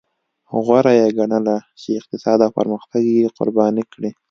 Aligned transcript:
غوره 0.65 0.93
یې 0.99 1.07
ګڼله 1.17 1.57
چې 1.81 1.89
اقتصاد 1.99 2.39
او 2.45 2.51
پرمختګ 2.59 3.01
یې 3.15 3.33
قرباني 3.37 3.83
کړي. 3.93 4.09